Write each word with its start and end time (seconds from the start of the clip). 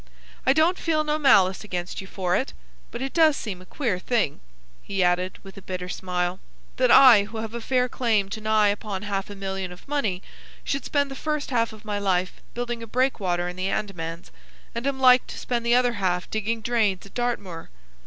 I 0.47 0.53
don't 0.53 0.79
feel 0.79 1.03
no 1.03 1.19
malice 1.19 1.63
against 1.63 2.01
you 2.01 2.07
for 2.07 2.35
it. 2.35 2.53
But 2.89 3.03
it 3.03 3.13
does 3.13 3.37
seem 3.37 3.61
a 3.61 3.67
queer 3.67 3.99
thing," 3.99 4.39
he 4.81 5.03
added, 5.03 5.37
with 5.43 5.57
a 5.57 5.61
bitter 5.61 5.89
smile, 5.89 6.39
"that 6.77 6.89
I 6.89 7.25
who 7.25 7.37
have 7.37 7.53
a 7.53 7.61
fair 7.61 7.87
claim 7.87 8.27
to 8.29 8.41
nigh 8.41 8.69
upon 8.69 9.03
half 9.03 9.29
a 9.29 9.35
million 9.35 9.71
of 9.71 9.87
money 9.87 10.23
should 10.63 10.85
spend 10.85 11.11
the 11.11 11.15
first 11.15 11.51
half 11.51 11.71
of 11.71 11.85
my 11.85 11.99
life 11.99 12.41
building 12.55 12.81
a 12.81 12.87
breakwater 12.87 13.47
in 13.47 13.55
the 13.57 13.69
Andamans, 13.69 14.31
and 14.73 14.87
am 14.87 14.99
like 14.99 15.27
to 15.27 15.37
spend 15.37 15.67
the 15.67 15.75
other 15.75 15.93
half 15.93 16.27
digging 16.31 16.61
drains 16.61 17.05
at 17.05 17.13
Dartmoor. 17.13 17.69